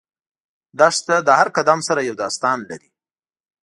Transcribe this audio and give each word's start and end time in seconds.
دښته 0.79 1.15
له 1.27 1.31
هر 1.39 1.47
قدم 1.57 1.79
سره 1.87 2.01
یو 2.09 2.15
داستان 2.23 2.57
لري. 2.69 2.89